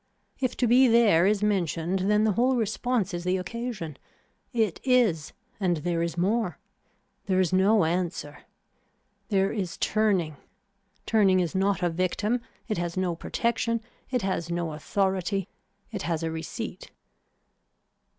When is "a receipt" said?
16.23-16.89